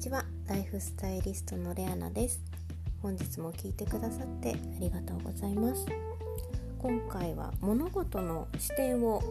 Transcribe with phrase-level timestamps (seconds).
[0.00, 0.24] ちは。
[0.48, 2.40] ライフスタイリストのレアナです。
[3.02, 5.84] 本日も聞いてくださってありがとうございます。
[6.78, 9.22] 今回は物事の視点を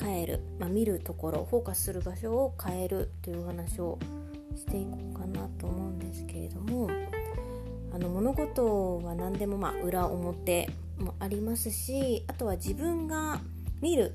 [0.00, 3.98] 変える、まあ、見るところフォーカスする場所を変えるというお話を
[4.54, 6.88] していこうかなと思うんですけれども
[7.92, 13.40] あの物事は何でもまあ裏表もありますしあとは自分が
[13.80, 14.14] 見る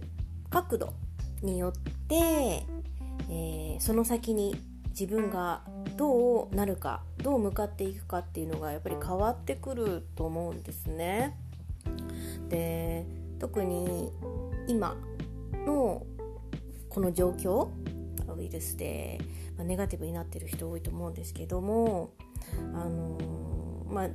[0.50, 0.93] 角度
[1.41, 5.64] によって、えー、その先に自分が
[5.98, 11.38] どうなるかどう向かっていくかっていうのがやっぱり変わってくると思うんですね。
[12.50, 13.06] で
[13.39, 14.12] 特に
[14.68, 14.96] 今
[15.65, 16.06] の
[16.89, 17.70] この状況
[18.38, 19.20] ウイルスで、
[19.57, 22.12] ネガティブになってる人多いと思うんですけども
[22.74, 24.10] あのー、まあ、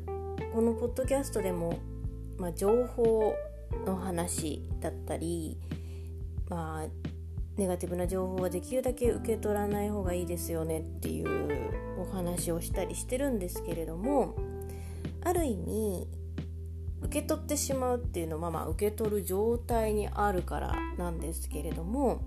[0.55, 1.79] このポッドキャストでも、
[2.39, 3.35] まあ、情報
[3.85, 5.59] の話だったり、
[6.49, 7.14] まあ、
[7.57, 14.35] ネガティブな情報はできるだけ受け取らない方がいいですよねっていうお話をしたりしてるんですけれども
[15.23, 16.09] ある意味
[17.03, 22.23] 受け取ってしまうっていうのはまあ受け取る状態にあるからなんですけれども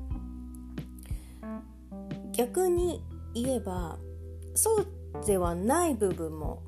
[2.31, 3.97] 逆に言えば
[4.53, 6.61] そうではない部分も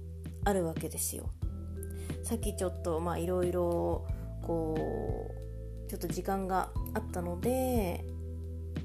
[0.44, 1.30] あるわけですよ。
[2.24, 4.06] さっきちょっとまあいろいろ
[4.46, 4.76] こ
[5.86, 8.04] うちょっと時間があったので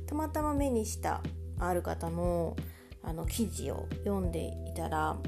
[0.07, 1.23] たまたま目にした
[1.59, 2.57] ある方の
[3.03, 5.19] あの記事を読んでいたら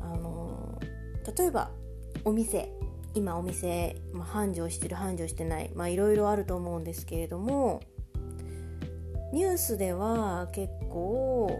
[0.00, 0.80] あの
[1.36, 1.70] 例えば
[2.24, 2.72] お店
[3.14, 7.82] 今お店、まあ、繁盛してる繁盛してないいろいろあると思うんですけれども
[9.32, 11.50] ニュースでは結構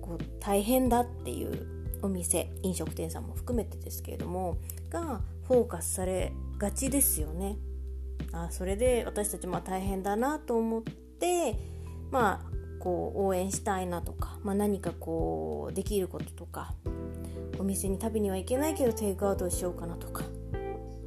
[0.00, 1.66] こう大変だっていう
[2.02, 4.58] お店飲食店さんも含めてですけれども
[4.90, 7.56] がフォーカスされがちですよね。
[8.32, 11.05] あそれで私たちまあ大変だなと思って
[12.10, 16.74] まあこう応援したいなとか、まあ、何かこうできることとか
[17.58, 20.24] お店に食べには行けないけどテイクアウトしようかなとか、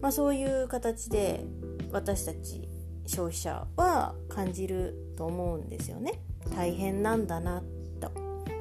[0.02, 1.46] まあ、そういう形で
[1.92, 2.68] 私たち
[3.06, 6.22] 消費者は感じると思うんですよね。
[6.56, 7.64] 大変なんだな
[8.00, 8.12] と。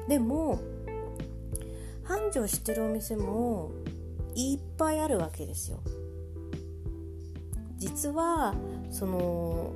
[0.07, 0.59] でも
[2.03, 3.71] 繁盛してるお店も
[4.33, 5.79] いっぱいあるわけですよ。
[7.77, 8.55] 実は
[8.89, 9.73] その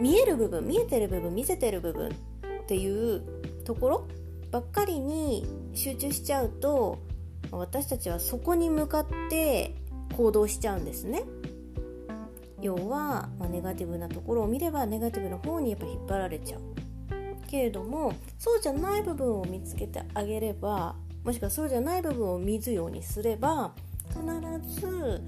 [0.00, 3.22] 見える部分見えてる部分見せてる部分っていう
[3.64, 4.08] ところ
[4.50, 6.98] ばっかりに集中しちゃうと
[7.50, 9.74] 私たちはそこに向かって
[10.16, 11.24] 行動しちゃうんですね。
[12.60, 16.60] 要は、まあ、ネガティブなところを見ればネガティブな方にやっぱ引っ張られちゃう。
[17.50, 20.94] けれどもそうじゃない部分を見つけてあげれば
[21.24, 23.74] もしくはそうじゃない部分を見ずようにすれば
[24.08, 25.20] 必ず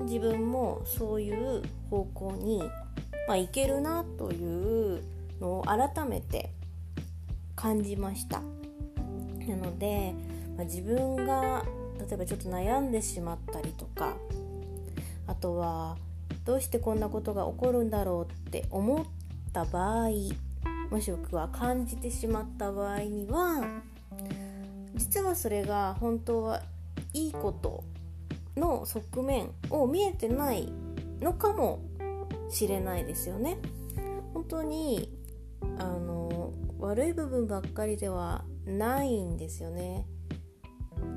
[0.00, 2.62] 自分もそういう方向に
[3.26, 5.02] まあ、いけるなという
[5.40, 6.50] のを改めて
[7.54, 8.40] 感じました。
[9.46, 10.14] なので、
[10.56, 11.64] まあ、自分が
[11.98, 14.14] 例えばちょっと悩んでしまったりとか
[15.26, 15.96] あとは
[16.44, 19.04] どうしてこんなことが起こるんだろうって思っ
[19.52, 20.08] た場合
[20.90, 23.62] もしくは感じてしまった場合には
[24.94, 26.62] 実はそれが本当は
[27.12, 27.84] いいこと
[28.56, 30.72] の側面を見えてない
[31.20, 31.80] のかも
[32.50, 33.58] しれないですよね。
[34.34, 35.16] 本当に
[35.78, 40.06] あの悪い部分ばっかりではないんですよね。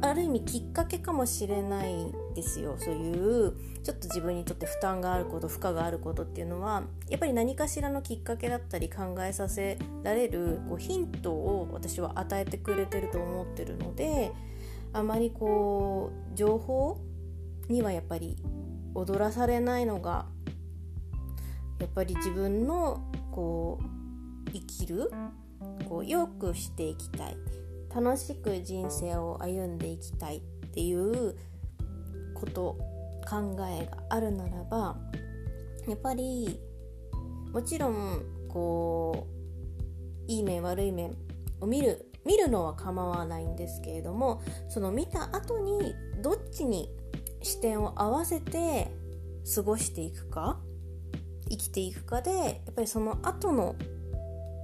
[0.01, 14.31] ある意味きっかけかもしれないですよそういうちょっと自分にとって負担があること負荷があることっていうのはやっぱり何かしらのきっかけだったり考えさせられるこうヒントを私は与えてくれてると思ってるので
[14.91, 16.99] あまりこう情報
[17.69, 18.37] にはやっぱり
[18.95, 20.25] 踊らされないのが
[21.79, 23.79] やっぱり自分のこ
[24.47, 25.09] う生きる
[25.87, 27.37] こうよくしていきたい。
[27.93, 30.41] 楽しく人生を歩んでいきたいっ
[30.73, 31.35] ていう
[32.33, 32.75] こと
[33.29, 34.97] 考えがあるならば
[35.87, 36.59] やっぱり
[37.51, 39.27] もちろんこ
[40.27, 41.15] ういい面悪い面
[41.61, 46.89] を見る見るのは構わないんですけれどもその見た後にどっちに
[47.43, 48.87] 視点を合わせて
[49.53, 50.59] 過ごしていくか
[51.53, 53.75] 生きていくかでやっぱりその後の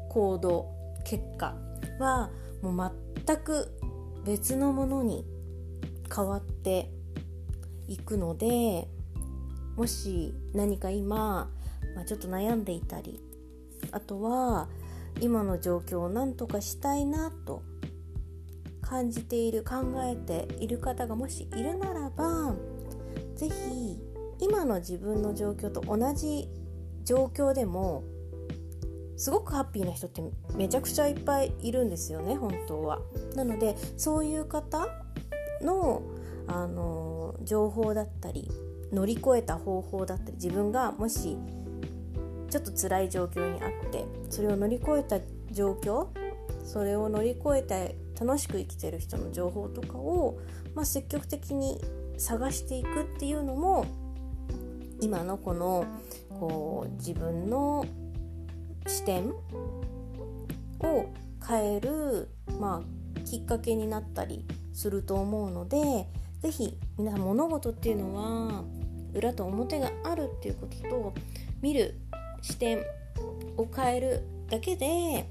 [0.10, 0.68] 行動
[1.06, 1.56] 結果
[2.00, 2.32] は
[2.64, 3.72] もう全く
[4.26, 5.24] 別のものに
[6.14, 6.90] 変わって
[7.88, 8.88] いくので
[9.76, 11.50] もし何か今、
[11.96, 13.22] まあ、ちょっと悩んでいたり
[13.92, 14.68] あとは
[15.22, 17.62] 今の状況を何とかしたいなと
[18.82, 22.56] 感じている考えている方がもしいるならば
[23.36, 24.00] 是非
[24.40, 26.50] 今の自分の状況と同じ
[27.04, 28.04] 状況でも
[29.18, 30.22] すごくハッピーな人って
[30.56, 33.02] めちゃくちゃいっぱいいるんですよね本当は。
[33.36, 34.88] なのでそういう方
[35.62, 36.02] の
[36.48, 38.50] あの情報だったり
[38.92, 41.38] 乗り越えた方法だったり自分がもし
[42.50, 45.20] ちょっと辛い状況にあってそれを乗り越えた
[45.52, 46.08] 状況
[46.64, 50.40] それを乗り越えて楽しく生きてる人の情報とかを、
[50.76, 51.80] まあ、積極的に
[52.18, 53.86] 探していくっていうのも
[55.02, 55.86] 今のこの
[56.40, 57.86] こう自分の
[58.88, 59.30] 視点
[60.80, 61.10] を
[61.46, 66.08] 変える、まあ、きっかけになったりすると思うので
[66.42, 68.64] 是非皆さん物事っていうのは
[69.14, 71.14] 裏と表があるっていうことと
[71.62, 72.00] 見る
[72.42, 72.80] 視点
[73.58, 75.30] を変えるだけで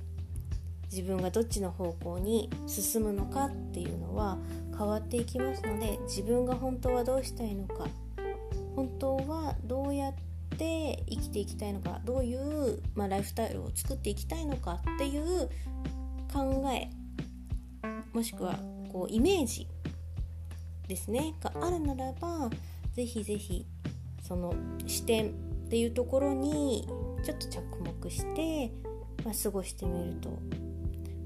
[0.90, 4.38] 自分がどっちの方向に進むのかっていうのは
[4.76, 7.86] 変わっていきますので自分が本当はどうしたいのか
[8.76, 15.48] 本当はどうやって生きていきたいのかどういう、まあ、ライフスタイルを作っていきたいのかっていう
[16.32, 16.90] 考え
[18.12, 18.58] もしくは
[18.92, 19.66] こうイメージ
[20.86, 21.34] ですね。
[21.40, 22.50] があるならば
[22.94, 23.66] ぜひぜひ
[24.22, 24.54] その
[24.86, 25.32] 視点っ
[25.70, 26.88] ていうところに
[27.22, 28.72] ちょっと着目して、
[29.24, 30.38] まあ、過ごしてみると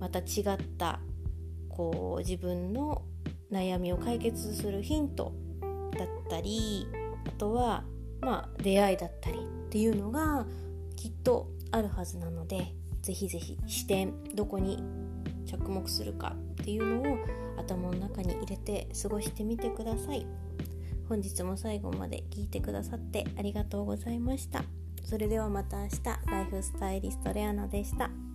[0.01, 1.01] また違った
[1.69, 3.03] こう自分の
[3.51, 5.33] 悩みを解決するヒント
[5.97, 6.87] だったり
[7.27, 7.85] あとは
[8.23, 10.47] まあ出会いだったりっていうのが
[10.97, 14.83] きっとあるはずなのでぜひぜひ視点どこに
[15.47, 17.19] 着目するかっていうのを
[17.59, 20.27] 頭の中に入れて過ごしてみてください
[21.09, 24.63] 本日も最後まで聞いてくださってありがとうございました
[25.05, 28.32] それではまた明日ライフスタイリストレアナでした。